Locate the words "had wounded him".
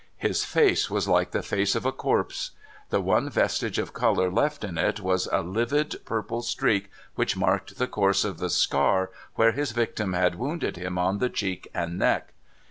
10.13-10.97